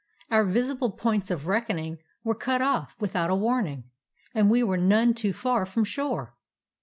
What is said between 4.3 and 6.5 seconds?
and we were none too far from shore.